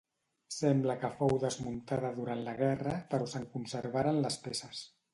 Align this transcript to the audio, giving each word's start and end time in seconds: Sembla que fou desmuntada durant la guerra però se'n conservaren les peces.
Sembla 0.53 0.95
que 1.03 1.11
fou 1.19 1.35
desmuntada 1.43 2.11
durant 2.17 2.43
la 2.49 2.57
guerra 2.65 2.97
però 3.15 3.31
se'n 3.37 3.49
conservaren 3.55 4.23
les 4.27 4.45
peces. 4.49 4.87